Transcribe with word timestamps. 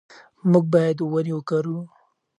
موږ 0.51 0.65
باید 0.73 0.97
ونې 1.01 1.33
وکرو. 1.35 1.77